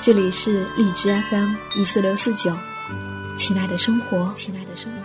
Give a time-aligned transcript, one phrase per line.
[0.00, 2.56] 这里是荔枝 FM 一四六四九，
[3.36, 4.98] 亲爱的生活，亲爱的生活。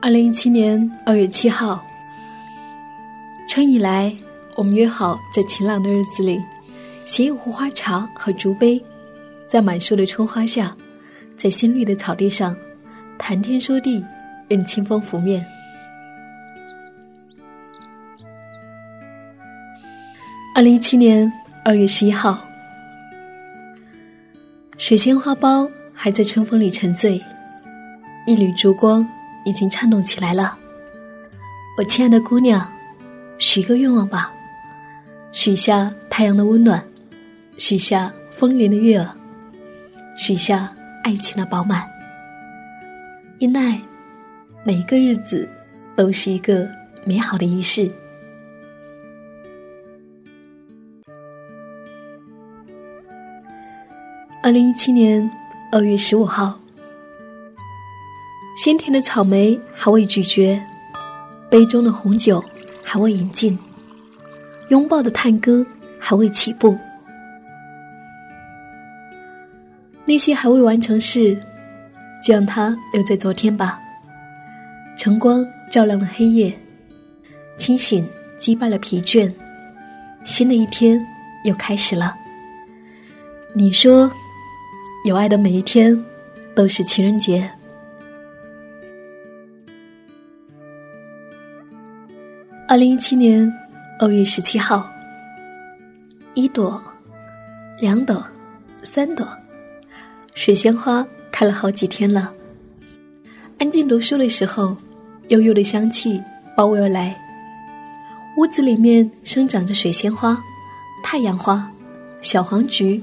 [0.00, 1.84] 二零一七年二月七号，
[3.48, 4.16] 春已来，
[4.54, 6.40] 我们约好在晴朗的日子里，
[7.04, 8.82] 携一壶花茶和竹杯，
[9.48, 10.74] 在满树的春花下，
[11.36, 12.56] 在新绿的草地上，
[13.18, 14.02] 谈天说地，
[14.48, 15.44] 任清风拂面。
[20.58, 21.32] 二零一七年
[21.64, 22.36] 二月十一号，
[24.76, 27.22] 水仙花苞还在春风里沉醉，
[28.26, 29.08] 一缕烛光
[29.44, 30.58] 已经颤动起来了。
[31.78, 32.68] 我亲爱的姑娘，
[33.38, 34.32] 许个愿望吧，
[35.30, 36.82] 许下太阳的温暖，
[37.56, 39.14] 许下丰年的月儿，
[40.16, 41.88] 许下爱情的饱满。
[43.38, 43.80] 因爱，
[44.64, 45.48] 每一个日子
[45.94, 46.68] 都是一个
[47.04, 47.88] 美好的仪式。
[54.48, 55.30] 二零一七年
[55.70, 56.58] 二月十五号，
[58.56, 60.58] 鲜甜的草莓还未咀嚼，
[61.50, 62.42] 杯中的红酒
[62.82, 63.58] 还未饮尽，
[64.70, 65.66] 拥抱的探戈
[65.98, 66.78] 还未起步。
[70.06, 71.34] 那些还未完成事，
[72.24, 73.78] 就让它留在昨天吧。
[74.96, 76.58] 晨光照亮了黑夜，
[77.58, 79.30] 清醒击败了疲倦，
[80.24, 81.06] 新的一天
[81.44, 82.16] 又开始了。
[83.52, 84.10] 你说。
[85.04, 86.04] 有爱的每一天，
[86.56, 87.48] 都是情人节。
[92.66, 93.50] 二零一七年
[94.00, 94.90] 二月十七号，
[96.34, 96.82] 一朵、
[97.80, 98.22] 两朵、
[98.82, 99.26] 三朵，
[100.34, 102.34] 水仙花开了好几天了。
[103.58, 104.76] 安静读书的时候，
[105.28, 106.20] 悠悠的香气
[106.56, 107.16] 包围而来。
[108.36, 110.36] 屋子里面生长着水仙花、
[111.02, 111.70] 太阳花、
[112.20, 113.02] 小黄菊、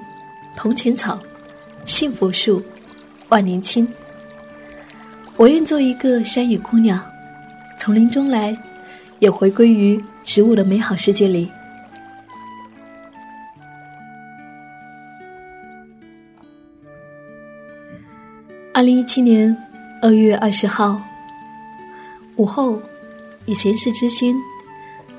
[0.58, 1.18] 铜钱草。
[1.86, 2.64] 幸福树，
[3.30, 3.88] 万年青。
[5.38, 7.00] 我愿做一个山野姑娘，
[7.78, 8.58] 从林中来，
[9.20, 11.50] 也回归于植物的美好世界里。
[18.74, 19.56] 二零一七年
[20.02, 21.02] 二月二十号
[22.36, 22.82] 午后，
[23.46, 24.36] 以闲适之心，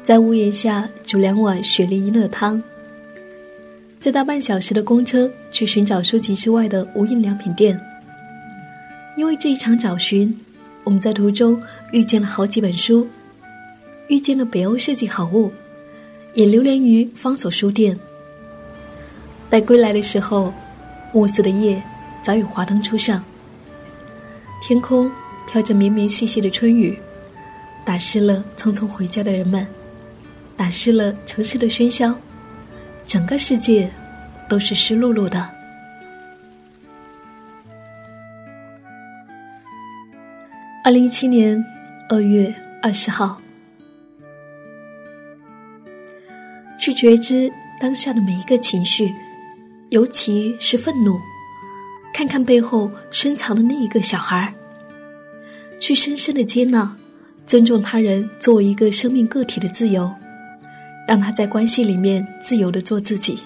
[0.02, 2.62] 在屋檐下煮两碗雪梨银耳汤。
[4.06, 7.76] 再搭半小时的公车去寻找书籍之外的无印良品店。
[9.16, 10.32] 因为这一场找寻，
[10.84, 13.04] 我们在途中遇见了好几本书，
[14.06, 15.50] 遇见了北欧设计好物，
[16.34, 17.98] 也流连于方所书店。
[19.50, 20.54] 待归来的时候，
[21.12, 21.82] 暮色的夜
[22.22, 23.24] 早已华灯初上，
[24.62, 25.10] 天空
[25.48, 26.96] 飘着绵绵细细的春雨，
[27.84, 29.66] 打湿了匆匆回家的人们，
[30.56, 32.16] 打湿了城市的喧嚣。
[33.06, 33.88] 整个世界
[34.48, 35.48] 都是湿漉漉的。
[40.82, 41.64] 二零一七年
[42.08, 42.52] 二月
[42.82, 43.40] 二十号，
[46.78, 47.50] 去觉知
[47.80, 49.12] 当下的每一个情绪，
[49.90, 51.20] 尤其是愤怒，
[52.12, 54.52] 看看背后深藏的那一个小孩儿，
[55.80, 56.96] 去深深的接纳、
[57.46, 60.12] 尊重他人作为一个生命个体的自由。
[61.06, 63.38] 让他在关系里面自由的做自己，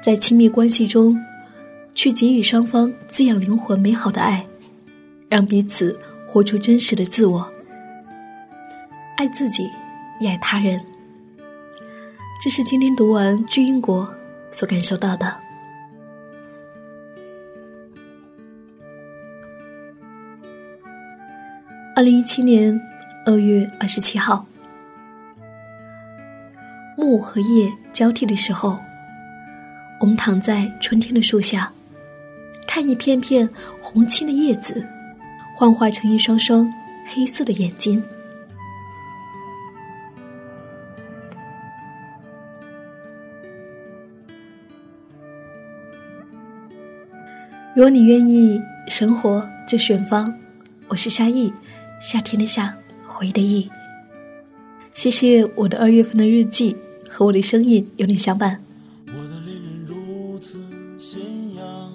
[0.00, 1.20] 在亲密关系中，
[1.94, 4.46] 去给予双方滋养灵魂美好的爱，
[5.28, 7.52] 让彼此活出真实的自我，
[9.16, 9.68] 爱自己，
[10.20, 10.80] 也爱他人。
[12.40, 14.06] 这是今天读完《巨英国》
[14.56, 15.36] 所感受到的。
[21.96, 22.80] 二零一七年
[23.26, 24.46] 二月二十七号。
[26.96, 28.78] 木和叶交替的时候，
[30.00, 31.72] 我们躺在春天的树下，
[32.66, 33.48] 看一片片
[33.80, 34.86] 红青的叶子，
[35.56, 36.72] 幻化成一双双
[37.12, 38.02] 黑色的眼睛。
[47.74, 50.32] 如果你愿意，生活就选方。
[50.88, 51.50] 我是夏意，
[52.00, 53.70] 夏天的夏，回忆的忆。
[54.94, 56.76] 谢谢我的二月份的日记。
[57.14, 58.64] 和我的声音有你相伴。
[59.06, 60.58] 我的恋人如此
[60.98, 61.20] 贤
[61.54, 61.92] 阳，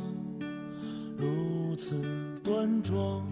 [1.18, 2.00] 如此
[2.44, 3.28] 端庄。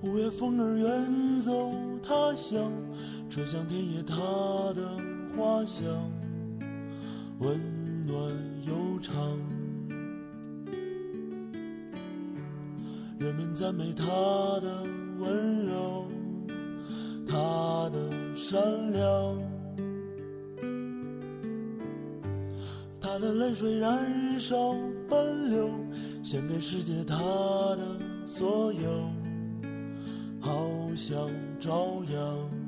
[0.00, 1.70] 五月风儿远走
[2.02, 2.72] 他乡，
[3.28, 4.16] 吹向田野他
[4.72, 4.96] 的
[5.36, 5.84] 花香，
[7.40, 7.60] 温
[8.06, 8.16] 暖
[8.66, 9.14] 悠长。
[13.18, 14.04] 人们赞美他
[14.60, 14.82] 的
[15.18, 16.06] 温柔，
[17.26, 18.60] 他的善
[18.92, 19.38] 良，
[23.00, 24.74] 他的泪水燃烧
[25.08, 25.70] 奔流，
[26.22, 29.10] 献给世界他的所有，
[30.40, 31.16] 好像
[31.58, 32.63] 朝阳。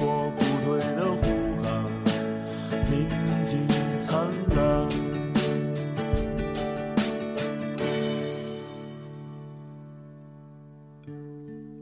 [0.00, 1.22] 我不退的呼
[1.62, 1.66] 喊，
[2.90, 2.92] 宁
[3.44, 3.50] 静
[4.00, 4.08] 灿
[4.54, 4.58] 烂。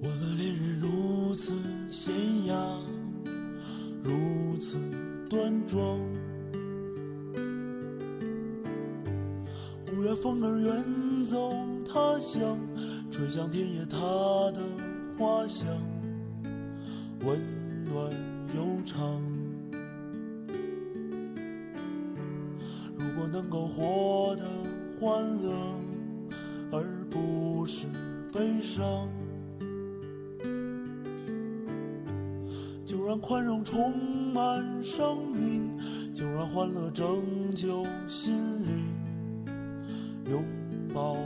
[0.03, 1.53] 我的恋人如此
[1.91, 2.11] 娴
[2.47, 2.55] 雅，
[4.03, 4.79] 如此
[5.29, 6.01] 端庄。
[9.93, 11.53] 五月风儿远走
[11.85, 12.59] 他乡，
[13.11, 13.99] 吹向田野他
[14.53, 14.61] 的
[15.19, 15.67] 花香。
[17.23, 17.60] 温。
[17.91, 18.09] 暖
[18.55, 19.21] 悠长。
[22.97, 24.45] 如果能够活得
[25.01, 25.51] 欢乐，
[26.71, 27.89] 而不是
[28.33, 29.09] 悲伤，
[32.85, 33.93] 就让宽容充
[34.33, 35.77] 满生命，
[36.15, 37.05] 就让欢乐拯
[37.57, 38.33] 救心
[38.67, 38.87] 灵。
[40.27, 40.45] 拥
[40.95, 41.17] 抱。